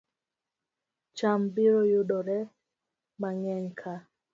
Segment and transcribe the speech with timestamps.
[1.17, 2.39] Cham biro yudore
[3.21, 3.93] mang'eny ka